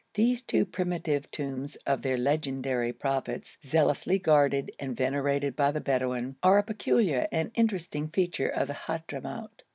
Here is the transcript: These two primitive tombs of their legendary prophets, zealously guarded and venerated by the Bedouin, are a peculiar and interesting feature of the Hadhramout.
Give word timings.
These 0.15 0.41
two 0.41 0.65
primitive 0.65 1.29
tombs 1.29 1.75
of 1.85 2.01
their 2.01 2.17
legendary 2.17 2.91
prophets, 2.91 3.59
zealously 3.63 4.17
guarded 4.17 4.71
and 4.79 4.97
venerated 4.97 5.55
by 5.55 5.69
the 5.71 5.79
Bedouin, 5.79 6.37
are 6.41 6.57
a 6.57 6.63
peculiar 6.63 7.27
and 7.31 7.51
interesting 7.53 8.07
feature 8.07 8.49
of 8.49 8.67
the 8.67 8.73
Hadhramout. 8.73 9.61